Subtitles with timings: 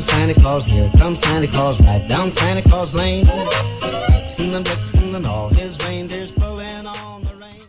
[0.00, 3.26] comes Santa Claus, here comes Santa Claus, right down Santa Claus Lane.
[3.26, 7.60] Vixen and Blitzen and all his reindeers pulling on the rein.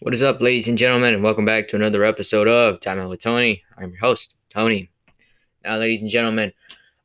[0.00, 3.08] What is up, ladies and gentlemen, and welcome back to another episode of Time Out
[3.08, 3.64] with Tony.
[3.76, 4.88] I'm your host, Tony.
[5.64, 6.52] Now, ladies and gentlemen,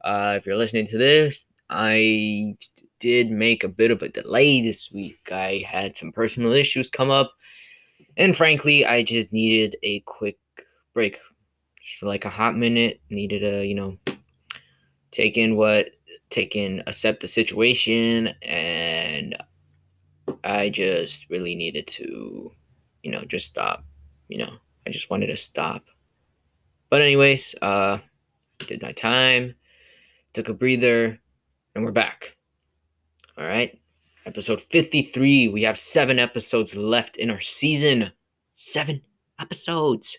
[0.02, 2.58] uh, if you're listening to this, I
[3.00, 5.32] did make a bit of a delay this week.
[5.32, 7.34] I had some personal issues come up,
[8.18, 10.38] and frankly, I just needed a quick
[10.94, 11.18] break
[12.00, 13.00] for like a hot minute.
[13.10, 13.98] Needed a, you know,
[15.12, 15.90] take in what,
[16.30, 19.36] take in, accept the situation, and
[20.44, 22.52] I just really needed to,
[23.04, 23.84] you know, just stop.
[24.28, 24.54] You know,
[24.86, 25.84] I just wanted to stop.
[26.90, 28.00] But anyways, uh,
[28.60, 29.56] did my time,
[30.34, 31.20] took a breather,
[31.76, 32.36] and we're back.
[33.38, 33.80] All right.
[34.26, 35.50] Episode 53.
[35.50, 38.12] We have seven episodes left in our season.
[38.56, 39.02] Seven
[39.40, 40.18] episodes.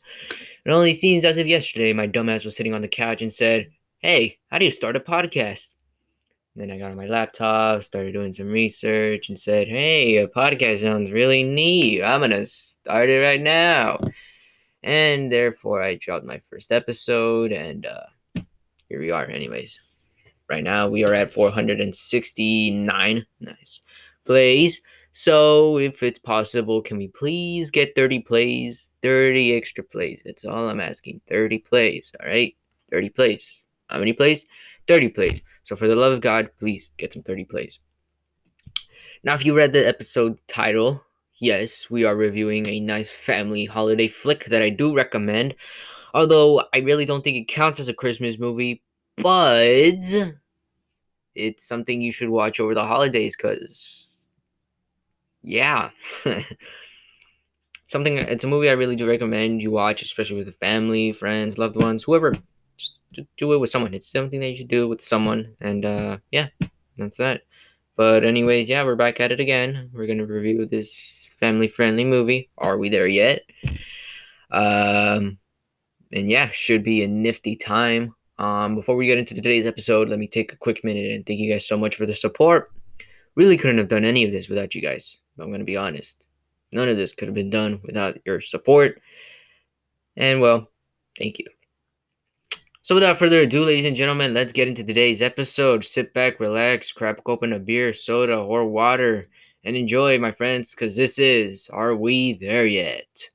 [0.69, 3.71] It only seems as if yesterday my dumbass was sitting on the couch and said,
[4.01, 5.71] Hey, how do you start a podcast?
[6.55, 10.83] Then I got on my laptop, started doing some research, and said, Hey, a podcast
[10.83, 12.03] sounds really neat.
[12.03, 13.99] I'm going to start it right now.
[14.83, 18.43] And therefore, I dropped my first episode, and uh,
[18.91, 19.81] here we are, anyways.
[20.51, 23.83] Right now, we are at 469 nice
[24.27, 24.83] plays.
[25.21, 28.93] So, if it's possible, can we please get 30 plays?
[29.03, 30.23] 30 extra plays.
[30.25, 31.23] That's all I'm asking.
[31.29, 32.13] 30 plays.
[32.21, 32.55] All right?
[32.93, 33.65] 30 plays.
[33.89, 34.47] How many plays?
[34.87, 35.43] 30 plays.
[35.65, 37.81] So, for the love of God, please get some 30 plays.
[39.25, 41.03] Now, if you read the episode title,
[41.41, 45.57] yes, we are reviewing a nice family holiday flick that I do recommend.
[46.15, 48.85] Although I really don't think it counts as a Christmas movie,
[49.17, 49.99] but
[51.35, 54.08] it's something you should watch over the holidays because
[55.49, 55.91] yeah.
[57.87, 61.57] Something it's a movie i really do recommend you watch especially with the family friends
[61.57, 62.35] loved ones whoever.
[62.77, 62.99] Just
[63.39, 63.95] do it with someone.
[63.95, 66.49] It's something that you should do with someone and uh yeah
[66.99, 67.43] that's that.
[67.97, 69.91] But anyways yeah we're back at it again.
[69.95, 73.43] We're gonna review this family friendly movie are we there yet?
[74.51, 75.39] Um
[76.13, 78.15] and yeah should be a nifty time.
[78.39, 81.41] Um, before we get into today's episode, let me take a quick minute and thank
[81.41, 82.71] you guys so much for the support.
[83.35, 85.17] Really couldn't have done any of this without you guys.
[85.39, 86.25] I'm going to be honest.
[86.73, 89.01] None of this could have been done without your support.
[90.17, 90.69] And well,
[91.17, 91.47] thank you.
[92.83, 95.85] So without further ado, ladies and gentlemen, let's get into today's episode.
[95.85, 99.29] Sit back, relax, crack open a beer, soda, or water,
[99.65, 103.29] and enjoy, my friends, because this is Are We There Yet?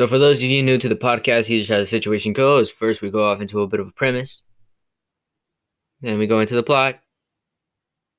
[0.00, 2.70] So, for those of you new to the podcast, here's how the situation goes.
[2.70, 4.40] First, we go off into a bit of a premise.
[6.00, 7.00] Then we go into the plot.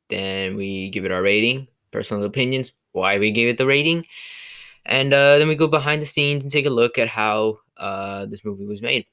[0.08, 4.06] Then we give it our rating, personal opinions, why we gave it the rating.
[4.86, 8.28] And uh, then we go behind the scenes and take a look at how uh,
[8.28, 9.08] this movie was made.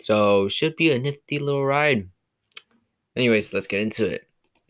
[0.00, 2.08] So, should be a nifty little ride.
[3.16, 4.28] Anyways, let's get into it.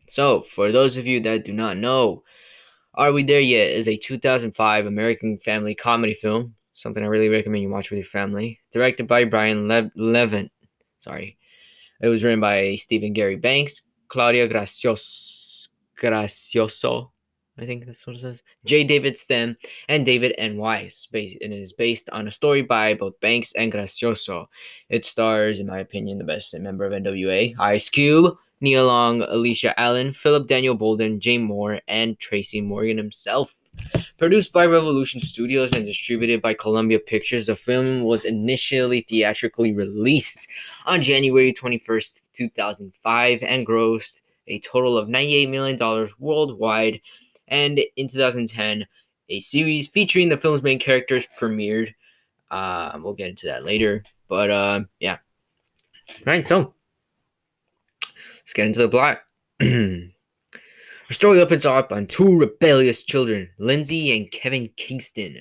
[0.09, 2.23] So, for those of you that do not know,
[2.95, 7.63] Are We There Yet is a 2005 American family comedy film something I really recommend
[7.63, 8.61] you watch with your family.
[8.71, 10.53] Directed by Brian Le- Levant.
[11.01, 11.37] Sorry.
[12.01, 15.69] It was written by Stephen Gary Banks, Claudia Grazioso,
[16.01, 17.11] Grazioso
[17.59, 18.43] I think that's what it says.
[18.65, 18.85] J.
[18.85, 19.57] David Stem
[19.89, 20.59] and David N.
[20.59, 21.07] Weiss.
[21.11, 24.47] Based, and is based on a story by both Banks and Grazioso.
[24.91, 29.73] It stars, in my opinion, the best member of NWA, Ice Cube, Nia Long, Aleisha
[29.77, 33.55] Allen, Philip Daniel Bolden, Jay Mohr, and Tracy Morgan himself.
[34.19, 40.49] Produced by Revolution Studios and distributed by Columbia Pictures, the film was initially theatrically released
[40.87, 47.01] on January 21st, 2005, and grossed a total of $98 million worldwide.
[47.49, 48.87] And in 2010,
[49.29, 51.93] a series featuring the film's main characters premiered.
[52.51, 54.03] Uh, we'll get into that later.
[54.29, 55.19] But uh, yeah.
[56.09, 56.75] All right, so
[58.03, 59.21] let's get into the plot.
[61.09, 65.39] Our story opens up on two rebellious children, Lindsay and Kevin Kingston.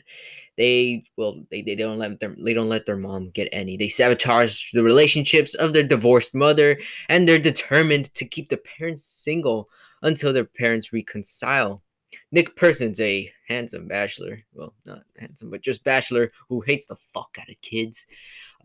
[0.58, 3.76] They well, they, they don't let their they don't let their mom get any.
[3.76, 6.80] They sabotage the relationships of their divorced mother,
[7.10, 9.68] and they're determined to keep the parents single
[10.04, 11.82] until their parents reconcile.
[12.32, 17.38] Nick Persons, a handsome bachelor, well, not handsome, but just bachelor who hates the fuck
[17.42, 18.06] out of kids,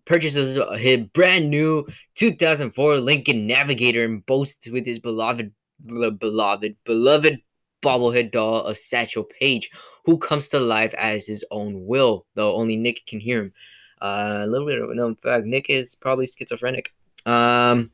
[0.04, 1.86] purchases his brand new
[2.16, 5.50] 2004 Lincoln Navigator and boasts with his beloved
[5.86, 7.38] beloved, beloved
[7.82, 9.70] bobblehead doll of Satchel Paige,
[10.04, 13.52] who comes to life as his own will, though only Nick can hear him.
[14.00, 16.92] Uh, a little bit of a known fact Nick is probably schizophrenic.
[17.26, 17.90] Um,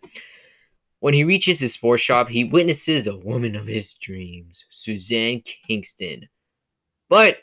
[1.01, 6.29] When he reaches his sports shop, he witnesses the woman of his dreams, Suzanne Kingston.
[7.09, 7.39] But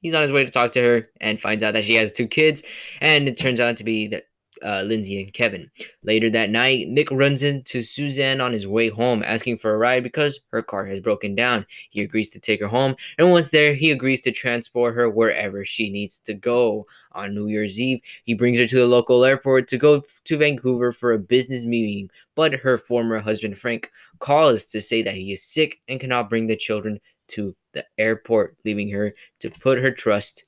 [0.00, 2.26] he's on his way to talk to her and finds out that she has two
[2.26, 2.62] kids,
[3.00, 4.24] and it turns out to be that
[4.64, 5.70] uh, Lindsay and Kevin.
[6.02, 10.02] Later that night, Nick runs into Suzanne on his way home, asking for a ride
[10.02, 11.66] because her car has broken down.
[11.90, 15.64] He agrees to take her home, and once there, he agrees to transport her wherever
[15.64, 16.86] she needs to go.
[17.12, 20.92] On New Year's Eve, he brings her to the local airport to go to Vancouver
[20.92, 25.42] for a business meeting, but her former husband Frank calls to say that he is
[25.42, 30.44] sick and cannot bring the children to the airport, leaving her to put her trust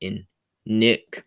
[0.00, 0.26] in
[0.66, 1.24] Nick.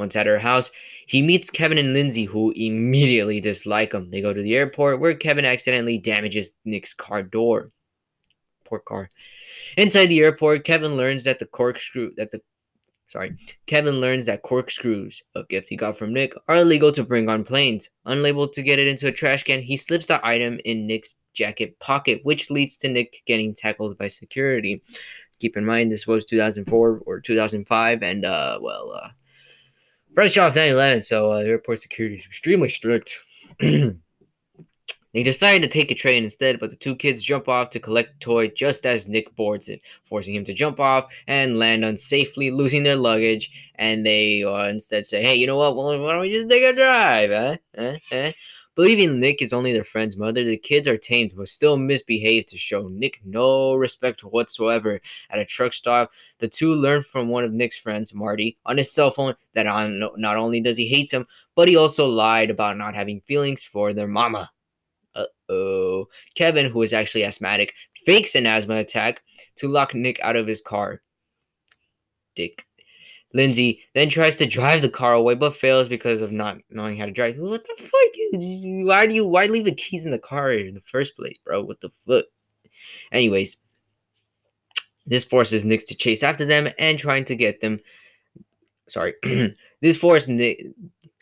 [0.00, 0.70] Once at her house,
[1.06, 4.10] he meets Kevin and Lindsay, who immediately dislike him.
[4.10, 7.68] They go to the airport where Kevin accidentally damages Nick's car door.
[8.64, 9.10] Poor car.
[9.76, 12.40] Inside the airport, Kevin learns that the corkscrew that the
[13.08, 13.36] sorry,
[13.66, 17.44] Kevin learns that corkscrews, a gift he got from Nick, are illegal to bring on
[17.44, 17.90] planes.
[18.06, 21.78] Unable to get it into a trash can, he slips the item in Nick's jacket
[21.78, 24.82] pocket, which leads to Nick getting tackled by security.
[25.40, 29.08] Keep in mind this was 2004 or 2005, and uh, well, uh,
[30.14, 33.14] fresh off 9/11, so uh, airport security is extremely strict.
[35.12, 38.20] They decide to take a train instead, but the two kids jump off to collect
[38.20, 42.84] toy just as Nick boards it, forcing him to jump off and land unsafely, losing
[42.84, 43.50] their luggage.
[43.74, 45.74] And they uh, instead say, "Hey, you know what?
[45.74, 47.56] Well, why don't we just take a drive?" Huh?
[47.76, 47.98] Huh?
[48.08, 48.32] Huh?
[48.80, 52.56] Believing Nick is only their friend's mother, the kids are tamed but still misbehave to
[52.56, 55.02] show Nick no respect whatsoever.
[55.28, 58.90] At a truck stop, the two learn from one of Nick's friends, Marty, on his
[58.90, 62.78] cell phone that on, not only does he hate him, but he also lied about
[62.78, 64.50] not having feelings for their mama.
[65.14, 66.08] Uh oh.
[66.34, 67.74] Kevin, who is actually asthmatic,
[68.06, 69.20] fakes an asthma attack
[69.56, 71.02] to lock Nick out of his car.
[72.34, 72.64] Dick.
[73.32, 77.06] Lindsay then tries to drive the car away but fails because of not knowing how
[77.06, 77.38] to drive.
[77.38, 77.92] What the fuck?
[78.32, 81.62] Why do you why leave the keys in the car in the first place, bro?
[81.62, 82.24] What the fuck?
[83.12, 83.56] Anyways,
[85.06, 87.80] this forces Nick to chase after them and trying to get them.
[88.88, 89.14] Sorry,
[89.80, 90.66] this forces Nick.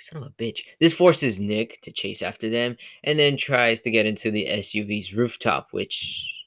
[0.01, 0.61] Son of a bitch.
[0.79, 5.13] This forces Nick to chase after them and then tries to get into the SUV's
[5.13, 6.45] rooftop, which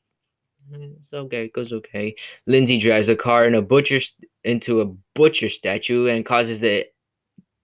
[0.74, 2.16] eh, it's okay, it goes okay.
[2.48, 4.00] Lindsay drives a car in a butcher
[4.44, 6.86] into a butcher statue and causes the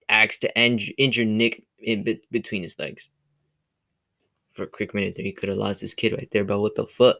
[0.08, 3.10] axe to injure Nick in be- between his legs.
[4.52, 6.74] For a quick minute there, he could have lost his kid right there, but what
[6.74, 7.16] the fuck?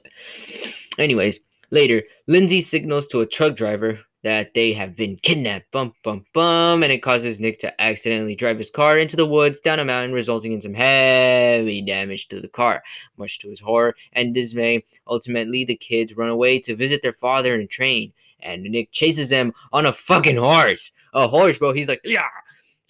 [0.99, 1.41] Anyways,
[1.71, 5.71] later, Lindsay signals to a truck driver that they have been kidnapped.
[5.71, 6.83] Bum, bum, bum.
[6.83, 10.13] And it causes Nick to accidentally drive his car into the woods down a mountain,
[10.13, 12.83] resulting in some heavy damage to the car.
[13.17, 17.55] Much to his horror and dismay, ultimately, the kids run away to visit their father
[17.55, 18.13] in a train.
[18.41, 20.93] And Nick chases them on a fucking horse.
[21.15, 21.73] A horse, bro.
[21.73, 22.23] He's like, yeah.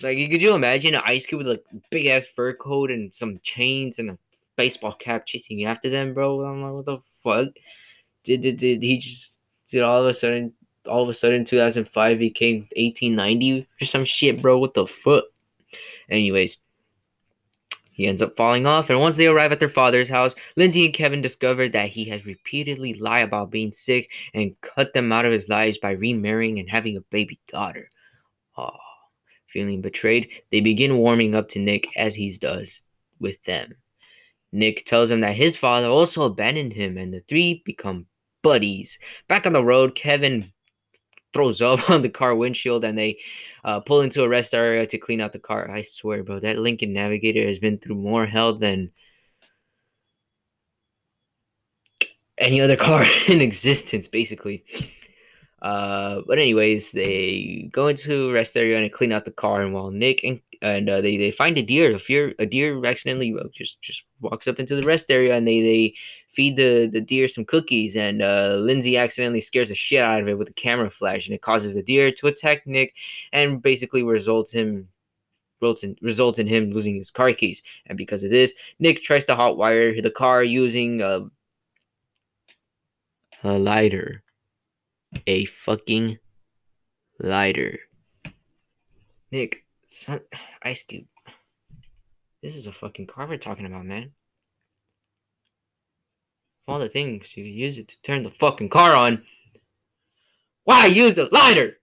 [0.03, 1.61] Like, could you imagine an ice cube with a
[1.91, 4.19] big ass fur coat and some chains and a
[4.57, 6.45] baseball cap chasing after them, bro?
[6.45, 7.55] I'm like, what the fuck?
[8.25, 10.53] Did, did, did he just, did all of a sudden
[10.89, 14.59] all of a sudden 2005 became 1890 or some shit, bro.
[14.59, 15.25] What the fuck?
[16.11, 16.57] Anyways,
[17.99, 20.95] he ends up falling off, and once they arrive at their father's house, Lindsay and
[20.95, 25.33] Kevin discover that he has repeatedly lied about being sick and cut them out of
[25.33, 27.91] his lives by remarrying and having a baby daughter.
[28.57, 28.71] Oh,
[29.47, 32.85] feeling betrayed, they begin warming up to Nick as he does
[33.19, 33.75] with them.
[34.53, 38.07] Nick tells him that his father also abandoned him, and the three become
[38.43, 38.97] buddies.
[39.27, 40.53] Back on the road, Kevin
[41.33, 43.19] throws up on the car windshield and they
[43.65, 45.71] uh, pull into a rest area to clean out the car.
[45.71, 48.91] I swear, bro, that Lincoln Navigator has been through more hell than
[52.39, 54.65] any other car in existence, basically.
[55.61, 59.91] Uh, but anyways, they go into rest area and clean out the car, and while
[59.91, 63.81] Nick and and uh, they, they find a deer, a deer a deer accidentally just
[63.83, 65.95] just walks up into the rest area, and they they
[66.29, 70.29] feed the, the deer some cookies, and uh, Lindsay accidentally scares the shit out of
[70.29, 72.95] it with a camera flash, and it causes the deer to attack Nick,
[73.33, 74.89] and basically results him
[75.61, 77.63] results in, results in him losing his car keys.
[77.87, 81.27] And because of this, Nick tries to hotwire the car using a,
[83.43, 84.23] a lighter,
[85.27, 86.19] a fucking
[87.19, 87.81] lighter.
[89.33, 90.21] Nick, son,
[90.63, 91.07] Ice Cube.
[92.43, 94.13] This is a fucking car we're talking about, man
[96.69, 99.23] all the things you use it to turn the fucking car on.
[100.65, 101.79] Why use a lighter?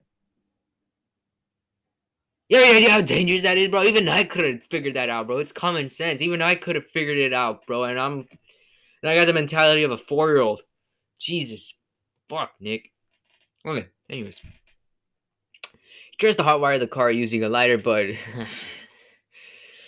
[2.48, 3.82] Yeah, yeah, yeah, how dangerous that is, bro.
[3.82, 5.38] Even I could have figured that out, bro.
[5.38, 6.22] It's common sense.
[6.22, 7.82] Even I could have figured it out, bro.
[7.82, 8.28] And I'm,
[9.02, 10.62] and I got the mentality of a four-year-old.
[11.18, 11.74] Jesus,
[12.28, 12.92] fuck, Nick.
[13.66, 18.06] Okay, anyways, he tries to hotwire the car using a lighter, but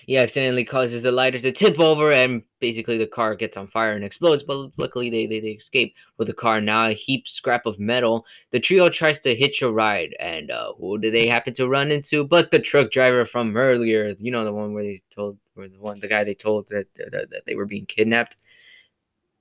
[0.08, 3.92] He accidentally causes the lighter to tip over, and basically the car gets on fire
[3.92, 4.42] and explodes.
[4.42, 8.24] But luckily, they, they, they escape with the car now a heap scrap of metal.
[8.50, 11.92] The trio tries to hitch a ride, and uh, who do they happen to run
[11.92, 12.24] into?
[12.24, 15.78] But the truck driver from earlier, you know, the one where they told, where the
[15.78, 18.38] one, the guy they told that, that, that they were being kidnapped.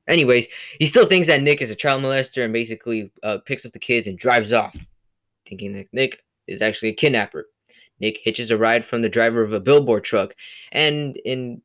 [0.06, 3.72] Anyways, he still thinks that Nick is a child molester and basically uh, picks up
[3.72, 4.76] the kids and drives off,
[5.46, 7.46] thinking that Nick is actually a kidnapper.
[8.00, 10.36] Nick hitches a ride from the driver of a billboard truck,
[10.72, 11.62] and in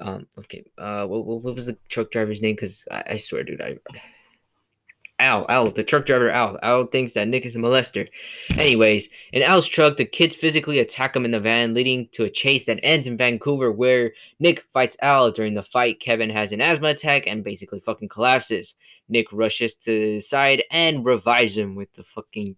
[0.00, 2.54] um okay uh what, what was the truck driver's name?
[2.54, 3.78] Because I, I swear, dude, I
[5.22, 6.58] Al, Al, the truck driver Al.
[6.64, 8.08] Al thinks that Nick is a molester.
[8.58, 12.30] Anyways, in Al's truck, the kids physically attack him in the van, leading to a
[12.30, 15.30] chase that ends in Vancouver, where Nick fights Al.
[15.30, 18.74] During the fight, Kevin has an asthma attack and basically fucking collapses.
[19.08, 22.56] Nick rushes to the side and revives him with the fucking.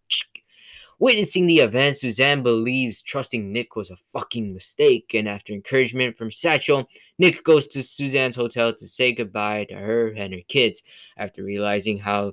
[0.98, 6.30] Witnessing the event, Suzanne believes trusting Nick was a fucking mistake, and after encouragement from
[6.30, 10.82] Satchel, Nick goes to Suzanne's hotel to say goodbye to her and her kids.
[11.16, 12.32] After realizing how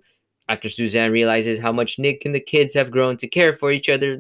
[0.50, 3.90] after Suzanne realizes how much Nick and the kids have grown to care for each
[3.90, 4.14] other,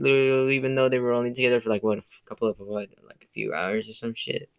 [0.49, 3.33] even though they were only together for like what a couple of what like a
[3.33, 4.49] few hours or some shit.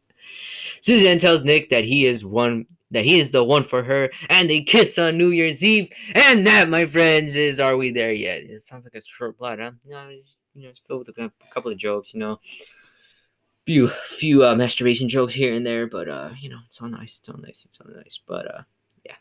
[0.80, 4.48] Suzanne tells Nick that he is one that he is the one for her, and
[4.48, 5.88] they kiss on New Year's Eve.
[6.14, 8.42] And that, my friends, is Are We There Yet?
[8.42, 9.72] It sounds like a short plot, huh?
[9.84, 12.38] You know, it's, you know, it's filled with a couple of jokes, you know.
[13.64, 17.18] Few few uh, masturbation jokes here and there, but uh, you know, it's all nice,
[17.20, 18.18] it's all nice, it's all nice.
[18.26, 18.62] But uh
[19.06, 19.14] yeah.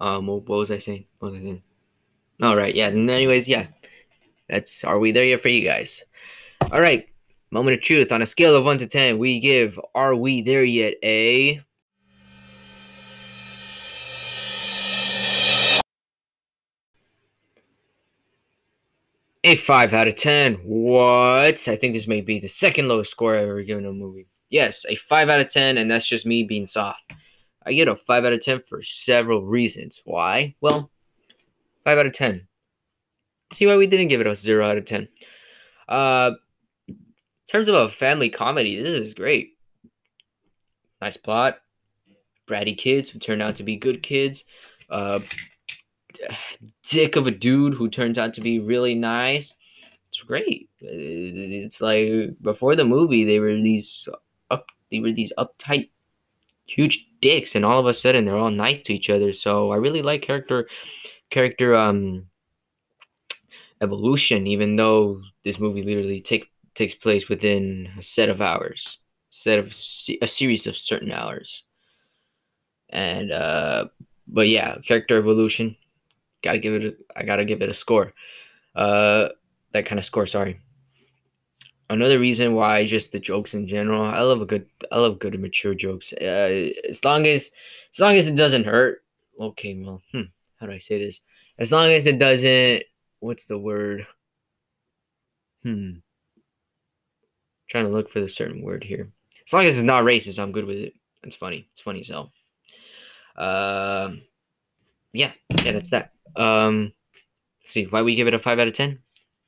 [0.00, 1.04] Um what, was I saying?
[1.20, 1.62] What was I saying?
[2.42, 3.68] Alright, yeah, and anyways, yeah.
[4.48, 6.02] That's are we there yet for you guys?
[6.64, 7.08] Alright.
[7.52, 8.10] Moment of truth.
[8.10, 11.62] On a scale of 1 to 10, we give Are We There Yet a
[19.46, 20.54] A 5 out of 10.
[20.64, 21.68] What?
[21.68, 24.26] I think this may be the second lowest score I've ever given a movie.
[24.48, 27.04] Yes, a 5 out of 10, and that's just me being soft.
[27.66, 30.00] I get a 5 out of 10 for several reasons.
[30.06, 30.54] Why?
[30.62, 30.90] Well,
[31.84, 32.48] 5 out of 10.
[33.52, 35.08] See why we didn't give it a 0 out of 10.
[35.90, 36.30] Uh,
[36.88, 36.96] in
[37.46, 39.58] terms of a family comedy, this is great.
[41.02, 41.58] Nice plot.
[42.48, 44.44] Bratty kids who turn out to be good kids.
[44.88, 45.20] Uh,
[46.86, 49.54] dick of a dude who turns out to be really nice.
[50.08, 50.68] It's great.
[50.80, 54.08] It's like before the movie, they were these
[54.50, 55.90] up, they were these uptight,
[56.66, 59.32] huge dicks, and all of a sudden they're all nice to each other.
[59.32, 60.68] So I really like character,
[61.30, 62.26] character um
[63.80, 64.46] evolution.
[64.46, 68.98] Even though this movie literally take takes place within a set of hours,
[69.30, 69.68] set of
[70.22, 71.64] a series of certain hours,
[72.88, 73.86] and uh,
[74.28, 75.76] but yeah, character evolution
[76.44, 76.84] gotta give it.
[76.84, 78.12] A, I gotta give it a score.
[78.76, 79.28] Uh,
[79.72, 80.26] that kind of score.
[80.26, 80.60] Sorry.
[81.90, 84.02] Another reason why just the jokes in general.
[84.04, 84.66] I love a good.
[84.92, 86.12] I love good and mature jokes.
[86.12, 87.50] Uh, as long as,
[87.92, 89.02] as long as it doesn't hurt.
[89.40, 90.22] Okay, well, hmm,
[90.60, 91.20] how do I say this?
[91.58, 92.84] As long as it doesn't.
[93.20, 94.06] What's the word?
[95.62, 95.92] Hmm.
[97.70, 99.10] trying to look for the certain word here.
[99.46, 100.92] As long as it's not racist, I'm good with it.
[101.22, 101.66] It's funny.
[101.72, 102.32] It's funny hell.
[103.36, 103.46] Um.
[103.46, 104.10] Uh,
[105.14, 105.32] yeah,
[105.62, 106.13] yeah, that's that.
[106.36, 106.92] Um,
[107.64, 109.00] see why we give it a five out of ten.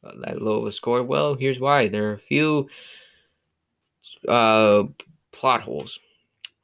[0.02, 1.02] That low of a score.
[1.02, 1.88] Well, here's why.
[1.88, 2.68] There are a few
[4.28, 4.84] uh
[5.32, 5.98] plot holes.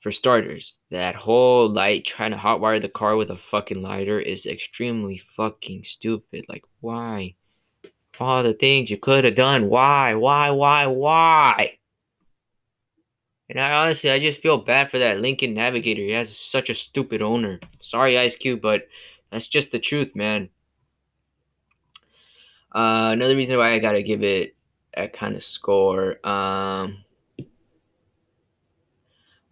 [0.00, 4.46] For starters, that whole light trying to hotwire the car with a fucking lighter is
[4.46, 6.46] extremely fucking stupid.
[6.48, 7.36] Like, why?
[8.18, 9.68] All the things you could have done.
[9.68, 10.14] Why?
[10.14, 10.50] Why?
[10.50, 10.86] Why?
[10.86, 11.78] Why?
[13.48, 16.02] And I honestly, I just feel bad for that Lincoln Navigator.
[16.02, 17.60] He has such a stupid owner.
[17.80, 18.88] Sorry, Ice Cube, but
[19.32, 20.50] that's just the truth, man.
[22.70, 24.54] Uh, another reason why I gotta give it
[24.94, 26.26] a kind of score.
[26.26, 27.04] Um,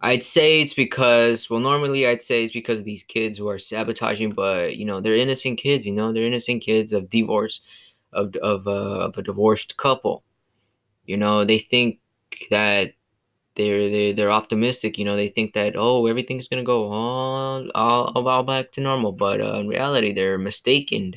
[0.01, 3.59] I'd say it's because, well, normally I'd say it's because of these kids who are
[3.59, 5.85] sabotaging, but you know they're innocent kids.
[5.85, 7.61] You know they're innocent kids of divorce,
[8.13, 10.23] of of uh, of a divorced couple.
[11.05, 11.99] You know they think
[12.51, 12.93] that
[13.55, 14.97] they're they they're optimistic.
[14.97, 19.11] You know, they think that oh everything's gonna go all all, all back to normal,
[19.11, 21.15] but uh, in reality they're mistaken,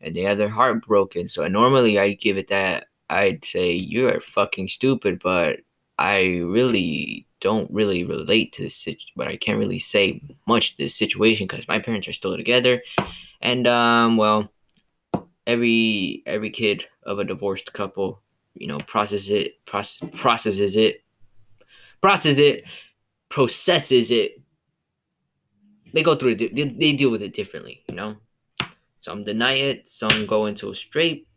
[0.00, 1.28] and they have their heart broken.
[1.28, 5.60] So normally I'd give it that I'd say you are fucking stupid, but
[5.98, 10.84] I really don't really relate to this situation, but I can't really say much to
[10.84, 12.82] this situation because my parents are still together,
[13.40, 14.50] and um well
[15.46, 18.20] every every kid of a divorced couple
[18.54, 21.02] you know processes it process, processes it
[22.00, 22.64] processes it,
[23.28, 24.42] processes it.
[25.92, 26.54] They go through it.
[26.54, 28.16] They, they deal with it differently, you know.
[29.00, 29.88] Some deny it.
[29.88, 31.28] Some go into a straight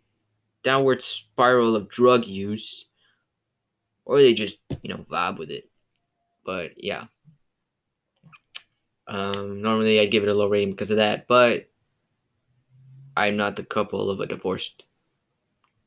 [0.63, 2.85] downward spiral of drug use.
[4.05, 5.69] or they just you know vibe with it.
[6.45, 7.05] But yeah,
[9.07, 11.69] um, normally I'd give it a low rating because of that, but
[13.15, 14.85] I'm not the couple of a divorced.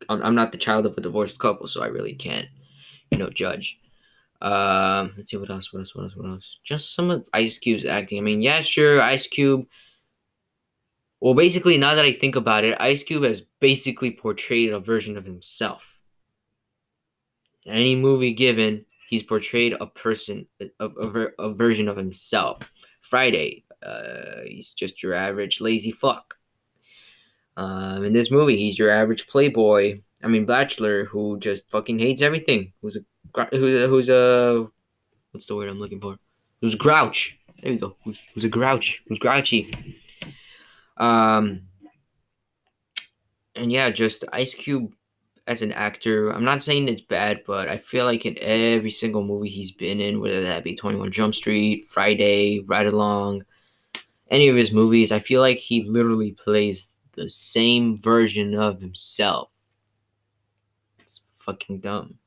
[0.08, 2.48] I'm, I'm not the child of a divorced couple, so I really can't,
[3.10, 3.78] you know, judge.
[4.40, 6.58] Um, let's see what else, what else, what else, what else.
[6.62, 8.18] Just some of Ice Cube's acting.
[8.18, 9.66] I mean, yeah, sure, Ice Cube.
[11.20, 15.16] Well, basically, now that I think about it, Ice Cube has basically portrayed a version
[15.16, 15.98] of himself.
[17.66, 22.70] Any movie given, he's portrayed a person, a, a, a version of himself.
[23.00, 26.34] Friday, uh, he's just your average lazy fuck.
[27.56, 30.00] Um, in this movie, he's your average playboy.
[30.22, 32.72] I mean, bachelor who just fucking hates everything.
[32.82, 33.00] Who's a
[33.50, 34.66] who's who's a
[35.32, 36.16] what's the word I'm looking for?
[36.60, 37.38] Who's grouch?
[37.62, 37.96] There we go.
[38.04, 39.02] Who's who's a grouch?
[39.08, 39.74] Who's grouchy?
[40.96, 41.62] Um,
[43.54, 44.92] and yeah, just Ice Cube
[45.46, 46.30] as an actor.
[46.30, 50.00] I'm not saying it's bad, but I feel like in every single movie he's been
[50.00, 53.44] in, whether that be 21 Jump Street, Friday, Ride Along,
[54.30, 59.50] any of his movies, I feel like he literally plays the same version of himself.
[60.98, 62.18] It's fucking dumb.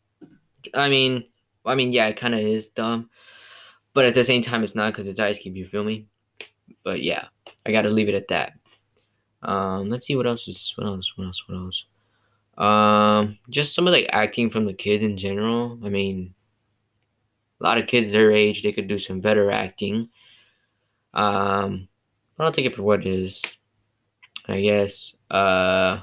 [0.73, 1.25] I mean,
[1.65, 3.09] I mean, yeah, it kind of is dumb,
[3.93, 5.57] but at the same time, it's not because it's Ice Cube.
[5.57, 6.07] You feel me?
[6.83, 7.25] But yeah,
[7.65, 8.53] I gotta leave it at that.
[9.41, 11.85] Um, let's see what else is what else, what else, what else.
[12.57, 15.79] Um, just some of the acting from the kids in general.
[15.83, 16.33] I mean,
[17.59, 20.09] a lot of kids their age they could do some better acting.
[21.13, 21.87] Um,
[22.35, 23.41] but I don't take it for what it is.
[24.47, 25.13] I guess.
[25.29, 26.01] Uh,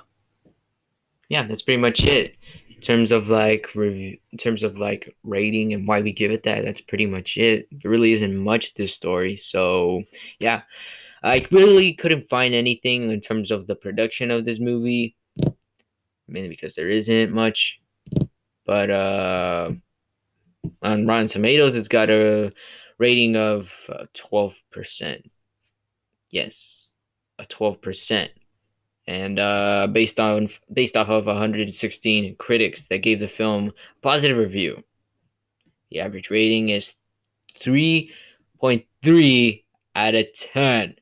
[1.29, 2.37] yeah, that's pretty much it.
[2.76, 6.42] In terms of like review, in terms of like rating and why we give it
[6.42, 7.66] that, that's pretty much it.
[7.73, 10.02] There really isn't much this story, so
[10.38, 10.62] yeah,
[11.23, 15.16] I really couldn't find anything in terms of the production of this movie,
[16.28, 17.78] mainly because there isn't much.
[18.67, 19.71] But uh,
[20.82, 22.52] on Rotten Tomatoes, it's got a
[22.99, 25.28] rating of uh, twelve percent.
[26.30, 26.91] Yes,
[27.39, 28.32] a twelve percent
[29.06, 34.38] and uh, based on based off of 116 critics that gave the film a positive
[34.38, 34.82] review.
[35.90, 36.95] The average rating is
[37.60, 39.64] 3.3
[39.95, 40.95] out of 10.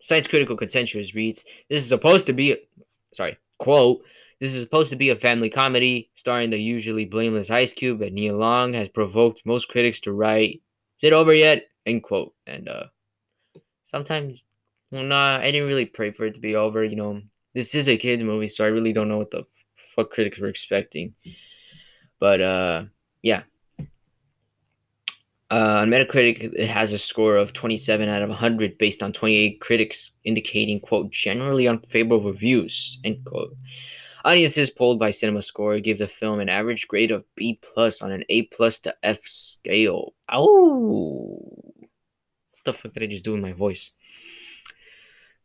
[0.00, 2.56] Science critical consensus reads, "This is supposed to be,
[3.12, 4.02] sorry, quote."
[4.40, 8.12] This is supposed to be a family comedy starring the usually blameless Ice Cube, but
[8.12, 10.60] Nia Long has provoked most critics to write,
[10.98, 12.34] "Is it over yet?" End quote.
[12.46, 12.84] And uh,
[13.86, 14.44] sometimes
[15.02, 16.84] nah, I didn't really pray for it to be over.
[16.84, 17.22] You know,
[17.54, 19.44] this is a kids movie, so I really don't know what the
[19.76, 21.14] fuck critics were expecting.
[22.18, 22.84] But uh,
[23.22, 23.42] yeah.
[25.50, 29.60] Uh, on Metacritic, it has a score of 27 out of 100 based on 28
[29.60, 33.54] critics indicating, quote, generally unfavorable reviews, end quote.
[34.24, 38.10] Audiences polled by Cinema Score give the film an average grade of B plus on
[38.10, 40.14] an A plus to F scale.
[40.32, 41.38] Oh,
[41.76, 43.90] what the fuck did I just do with my voice?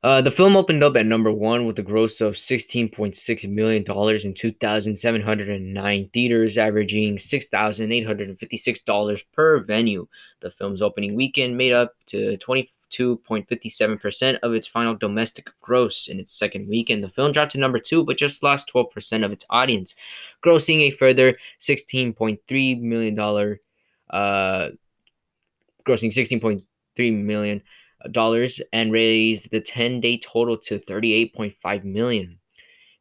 [0.02, 4.34] Uh, the film opened up at number one with a gross of $16.6 million in
[4.34, 10.08] 2,709 theaters, averaging $6,856 per venue.
[10.40, 16.08] The film's opening weekend made up to 22.57% of its final domestic gross.
[16.08, 19.34] In its second weekend, the film dropped to number two, but just lost 12% of
[19.34, 19.96] its audience,
[20.42, 24.70] grossing a further $16.3 million, uh,
[25.86, 26.64] grossing $16.3
[27.22, 27.62] million
[28.12, 32.40] dollars and raised the 10-day total to 38.5 million.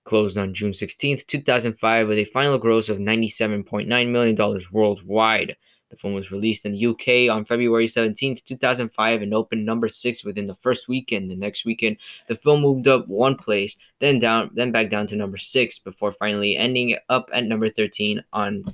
[0.04, 5.56] Closed on June 16, 2005 with a final gross of 97.9 million dollars worldwide.
[5.90, 10.24] The film was released in the UK on February 17, 2005 and opened number 6
[10.24, 11.30] within the first weekend.
[11.30, 15.16] The next weekend, the film moved up one place, then down then back down to
[15.16, 18.64] number 6 before finally ending up at number 13 on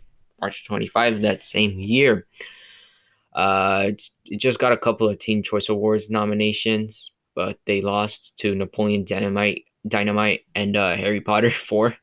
[0.41, 2.27] March 25 that same year.
[3.35, 3.91] Uh,
[4.25, 9.05] it just got a couple of Teen Choice Awards nominations, but they lost to Napoleon
[9.05, 11.97] Dynamite, Dynamite, and uh, Harry Potter four.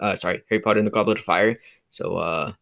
[0.00, 1.56] Uh, sorry, Harry Potter and the Goblet of Fire.
[1.88, 2.52] So uh,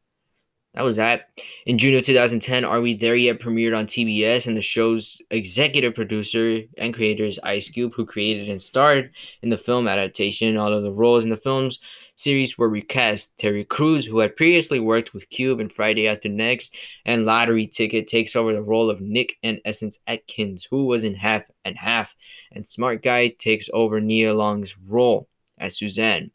[0.75, 1.29] that was that.
[1.67, 5.95] In June of 2010, Are We There Yet premiered on TBS, and the show's executive
[5.95, 9.11] producer and creator is Ice Cube, who created and starred
[9.43, 10.57] in the film adaptation.
[10.57, 11.81] All of the roles in the films
[12.21, 13.37] series were recast.
[13.39, 16.75] Terry Crews, who had previously worked with Cube in Friday After Next
[17.07, 21.15] and Lottery Ticket, takes over the role of Nick and Essence Atkins, who was in
[21.15, 22.15] Half and Half,
[22.53, 25.29] and Smart Guy takes over Nia Long's role
[25.59, 26.31] as Suzanne.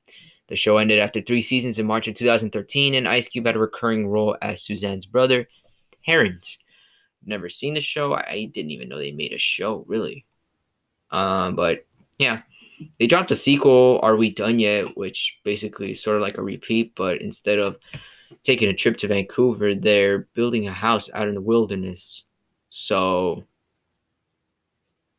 [0.48, 3.60] The show ended after three seasons in March of 2013, and Ice Cube had a
[3.60, 5.48] recurring role as Suzanne's brother,
[6.06, 6.58] Terrence.
[7.26, 8.14] Never seen the show.
[8.14, 10.26] I didn't even know they made a show, really.
[11.12, 11.86] Um, but
[12.18, 12.42] yeah,
[13.00, 14.98] they dropped a sequel, Are We Done Yet?
[14.98, 17.78] Which basically is sort of like a repeat, but instead of
[18.44, 19.76] taking a trip to Vancouver.
[19.76, 22.24] They're building a house out in the wilderness.
[22.70, 23.44] So,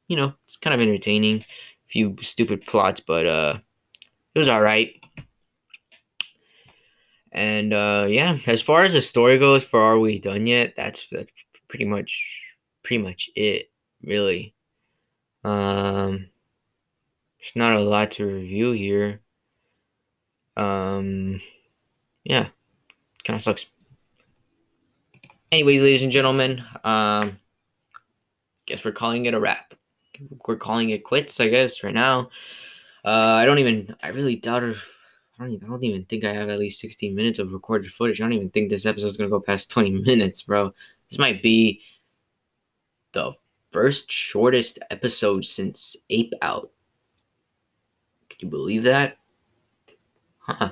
[0.09, 1.39] you know, it's kind of entertaining.
[1.39, 3.59] A few stupid plots, but uh,
[4.35, 4.99] it was all right.
[7.33, 10.75] And uh, yeah, as far as the story goes, for Are We Done Yet?
[10.77, 11.31] That's that's
[11.69, 12.43] pretty much
[12.83, 13.71] pretty much it,
[14.03, 14.55] really.
[15.45, 16.29] Um,
[17.47, 19.21] there's not a lot to review here.
[20.57, 21.41] Um,
[22.25, 22.49] yeah,
[23.23, 23.67] kind of sucks.
[25.53, 27.39] Anyways, ladies and gentlemen, um,
[28.67, 29.75] guess we're calling it a wrap.
[30.49, 32.31] We're calling it quits, I guess, right now.
[33.05, 33.95] Uh, I don't even.
[34.03, 34.77] I really doubt it.
[35.39, 37.93] I don't, even, I don't even think I have at least 16 minutes of recorded
[37.93, 38.21] footage.
[38.21, 40.75] I don't even think this episode's gonna go past 20 minutes, bro.
[41.11, 41.83] This might be
[43.13, 43.33] the
[43.71, 46.71] first shortest episode since Ape Out.
[48.39, 49.19] You believe that?
[50.39, 50.71] Huh.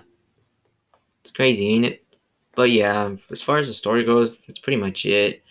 [1.22, 2.05] It's crazy, ain't it?
[2.55, 5.42] But yeah, as far as the story goes, that's pretty much it.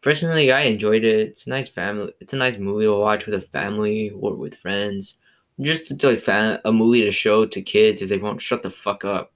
[0.00, 1.28] Personally, I enjoyed it.
[1.28, 2.12] It's a nice family.
[2.20, 5.16] It's a nice movie to watch with a family or with friends.
[5.60, 9.04] Just to a, a movie to show to kids if they won't shut the fuck
[9.04, 9.32] up.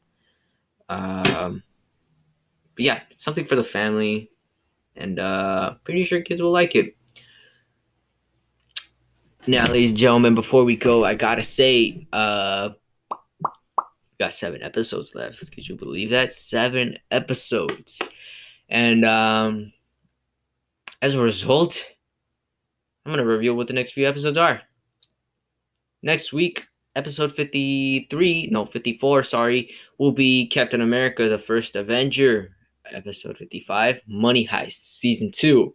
[0.89, 1.63] Um,
[2.75, 4.31] but yeah, it's something for the family,
[4.97, 6.96] and uh, pretty sure kids will like it.
[9.49, 12.71] Now, ladies and gentlemen, before we go, I gotta say, uh,
[13.41, 15.53] we got seven episodes left.
[15.53, 16.33] Could you believe that?
[16.33, 18.01] Seven episodes.
[18.69, 19.73] And um,
[21.01, 21.87] as a result,
[23.05, 24.63] I'm to reveal what the next few episodes are.
[26.03, 32.51] Next week, episode 53, no, 54, sorry, will be Captain America, the First Avenger.
[32.93, 35.73] Episode 55, Money Heist, Season 2.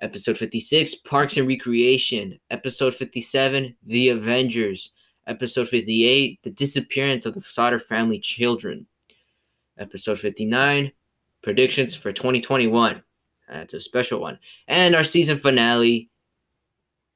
[0.00, 2.38] Episode 56, Parks and Recreation.
[2.50, 4.90] Episode 57, The Avengers.
[5.26, 8.86] Episode 58, The Disappearance of the Sodder Family Children.
[9.78, 10.92] Episode 59,
[11.42, 13.02] Predictions for 2021.
[13.48, 14.38] That's a special one.
[14.68, 16.10] And our season finale,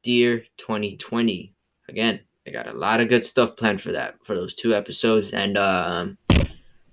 [0.03, 1.53] Dear 2020.
[1.89, 5.33] Again, I got a lot of good stuff planned for that, for those two episodes.
[5.33, 6.17] And um,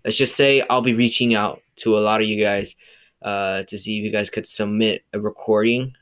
[0.03, 2.75] let's just say I'll be reaching out to a lot of you guys
[3.25, 5.95] uh, to see if you guys could submit a recording.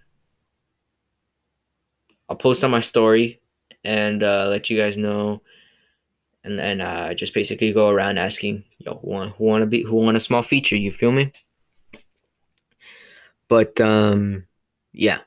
[2.29, 3.39] I'll post on my story
[3.83, 5.41] and uh, let you guys know,
[6.43, 9.83] and then uh, just basically go around asking, yo, who want who want to be
[9.83, 10.75] who want a small feature?
[10.75, 11.31] You feel me?
[13.47, 14.45] But um,
[14.91, 15.19] yeah,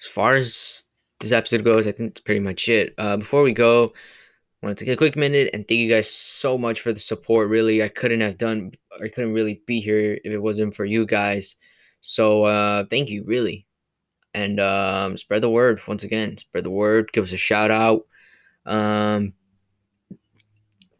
[0.00, 0.84] as far as
[1.20, 2.94] this episode goes, I think that's pretty much it.
[2.96, 3.92] Uh, before we go,
[4.64, 7.48] want to take a quick minute and thank you guys so much for the support.
[7.48, 8.72] Really, I couldn't have done,
[9.02, 11.56] I couldn't really be here if it wasn't for you guys.
[12.00, 13.66] So uh, thank you, really
[14.34, 16.36] and um, spread the word once again.
[16.36, 17.12] Spread the word.
[17.12, 18.02] Give us a shout out.
[18.66, 19.32] Um,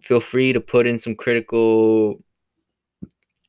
[0.00, 2.22] feel free to put in some critical,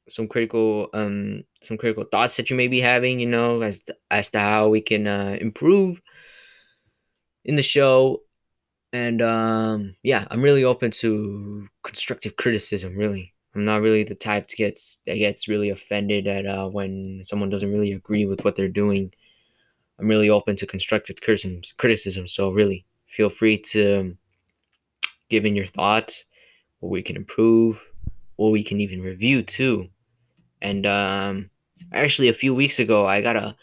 [0.09, 3.19] some critical, um, some critical thoughts that you may be having.
[3.19, 6.01] You know, as as to how we can uh, improve
[7.45, 8.21] in the show.
[8.95, 12.95] And um, yeah, I'm really open to constructive criticism.
[12.95, 17.21] Really, I'm not really the type to get that gets really offended at uh, when
[17.25, 19.13] someone doesn't really agree with what they're doing.
[19.99, 22.27] I'm really open to constructive criticism.
[22.27, 24.15] So really, feel free to
[25.27, 26.23] give in your thoughts,
[26.79, 27.83] what we can improve,
[28.37, 29.89] what we can even review too.
[30.61, 31.49] And um,
[31.91, 33.57] actually, a few weeks ago, I got a.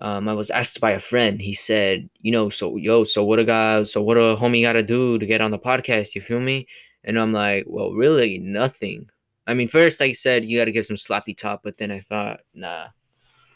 [0.00, 1.40] Um, I was asked by a friend.
[1.40, 4.72] He said, "You know, so yo, so what a guy, so what a homie got
[4.74, 6.14] to do to get on the podcast?
[6.14, 6.66] You feel me?"
[7.04, 9.08] And I'm like, "Well, really, nothing."
[9.46, 12.00] I mean, first I said you got to get some sloppy top, but then I
[12.00, 12.86] thought, nah,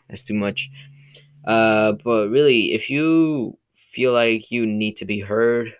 [0.08, 0.70] that's too much.
[1.44, 5.72] Uh, but really, if you feel like you need to be heard,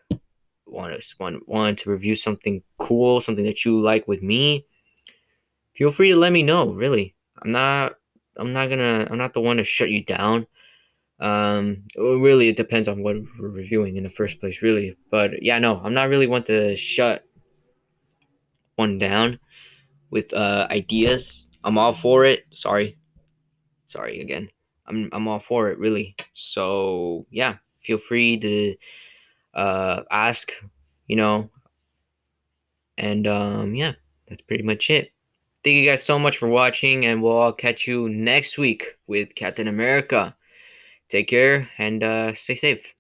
[0.67, 4.65] want to want, want to review something cool, something that you like with me,
[5.75, 6.71] feel free to let me know.
[6.71, 7.97] Really, I'm not
[8.39, 10.47] I'm not gonna I'm not the one to shut you down.
[11.21, 14.97] Um, really, it depends on what we're reviewing in the first place, really.
[15.11, 17.25] But yeah, no, I'm not really one to shut
[18.77, 19.41] one down
[20.11, 21.47] with uh ideas.
[21.65, 22.45] I'm all for it.
[22.53, 22.99] Sorry,
[23.87, 24.49] sorry again.
[24.87, 26.17] I'm I'm all for it really.
[26.35, 28.77] So yeah, feel free to
[29.55, 30.53] uh, ask,
[31.07, 31.51] you know,
[32.97, 33.93] and um, yeah,
[34.29, 35.11] that's pretty much it.
[35.65, 39.35] Thank you guys so much for watching, and we'll all catch you next week with
[39.35, 40.37] Captain America.
[41.09, 42.95] Take care and uh, stay safe.